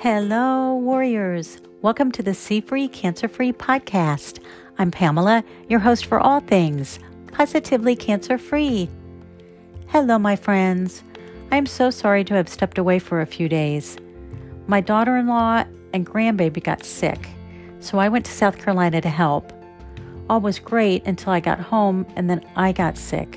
[0.00, 1.58] Hello, warriors.
[1.82, 4.38] Welcome to the C Free Cancer Free podcast.
[4.78, 7.00] I'm Pamela, your host for all things
[7.32, 8.88] positively cancer free.
[9.88, 11.02] Hello, my friends.
[11.50, 13.96] I'm so sorry to have stepped away for a few days.
[14.68, 17.30] My daughter in law and grandbaby got sick,
[17.80, 19.52] so I went to South Carolina to help.
[20.30, 23.36] All was great until I got home and then I got sick.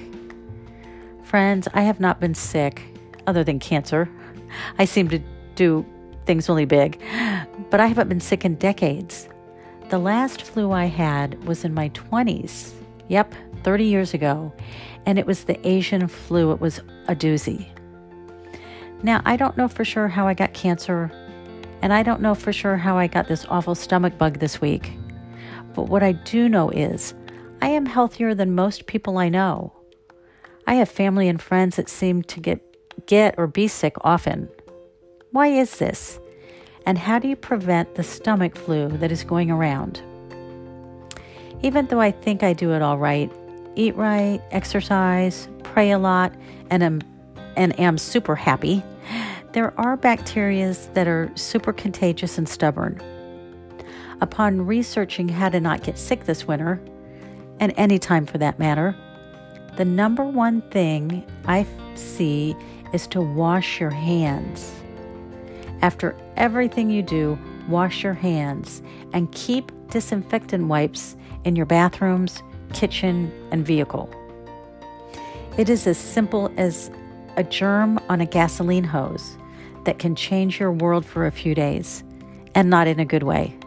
[1.24, 2.84] Friends, I have not been sick
[3.26, 4.08] other than cancer.
[4.78, 5.20] I seem to
[5.56, 5.84] do
[6.26, 7.00] things really big,
[7.70, 9.28] but I haven't been sick in decades.
[9.90, 12.72] The last flu I had was in my 20s.
[13.08, 14.54] Yep, 30 years ago.
[15.06, 16.52] And it was the Asian flu.
[16.52, 17.68] It was a doozy.
[19.04, 21.12] Now, I don't know for sure how I got cancer,
[21.82, 24.94] and I don't know for sure how I got this awful stomach bug this week.
[25.74, 27.14] But what I do know is
[27.62, 29.74] I am healthier than most people I know.
[30.68, 32.62] I have family and friends that seem to get
[33.08, 34.50] get or be sick often.
[35.32, 36.20] Why is this?
[36.86, 40.02] And how do you prevent the stomach flu that is going around?
[41.62, 43.32] Even though I think I do it all right,
[43.76, 46.34] eat right, exercise, pray a lot,
[46.70, 47.02] and am,
[47.56, 48.84] and am super happy,
[49.54, 53.02] there are bacteria that are super contagious and stubborn.
[54.20, 56.82] Upon researching how to not get sick this winter,
[57.62, 58.94] and any time for that matter,
[59.78, 61.66] the number one thing I
[61.96, 62.54] see
[62.92, 64.81] is to wash your hands.
[65.82, 67.38] After everything you do,
[67.68, 68.82] wash your hands
[69.14, 72.42] and keep disinfectant wipes in your bathrooms,
[72.74, 74.10] kitchen, and vehicle.
[75.58, 76.90] It is as simple as
[77.36, 79.38] a germ on a gasoline hose
[79.86, 82.04] that can change your world for a few days,
[82.54, 83.58] and not in a good way.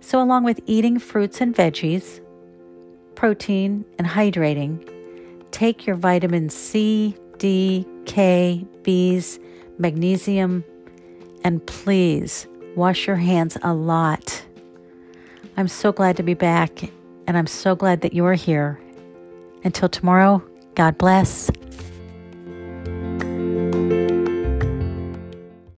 [0.00, 2.20] So, along with eating fruits and veggies,
[3.14, 4.88] protein, and hydrating,
[5.50, 9.38] take your vitamin C, D, K, Bs,
[9.78, 10.64] magnesium,
[11.44, 12.46] and please
[12.76, 14.44] wash your hands a lot.
[15.56, 16.90] I'm so glad to be back,
[17.26, 18.80] and I'm so glad that you're here.
[19.64, 20.42] Until tomorrow,
[20.74, 21.50] God bless.